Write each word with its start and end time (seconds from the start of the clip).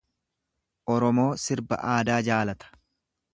Oromoo 0.93 1.27
sirba 1.43 1.79
aadaa 1.91 2.17
jaalata. 2.31 2.73